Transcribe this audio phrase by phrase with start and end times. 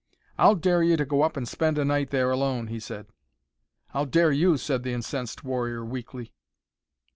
[0.35, 3.05] "I'll dare you to go up and spend a night there alone," he said.
[3.93, 6.33] "I'll dare you," said the incensed warrior, weakly.